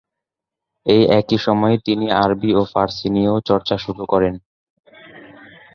এই 0.85 1.03
একই 1.19 1.37
সময়ে 1.37 1.75
তিনি 1.85 2.05
আরবি 2.23 2.49
ও 2.53 2.61
ফার্সি 2.73 3.07
নিয়েও 3.15 3.37
চর্চা 3.49 3.75
শুরু 3.77 4.03
করেন। 4.05 4.35